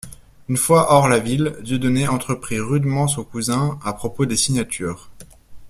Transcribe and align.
Une 0.49 0.57
fois 0.57 0.91
hors 0.91 1.07
la 1.07 1.19
ville, 1.19 1.57
Dieudonné 1.61 2.07
entreprit 2.07 2.59
rudement 2.59 3.07
son 3.07 3.23
cousin, 3.23 3.77
à 3.83 3.93
propos 3.93 4.25
des 4.25 4.35
signatures. 4.35 5.11